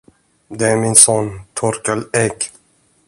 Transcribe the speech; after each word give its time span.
Det 0.49 0.65
är 0.67 0.77
min 0.77 0.95
son, 0.95 1.41
Torkel 1.53 2.03
Ek. 2.13 2.51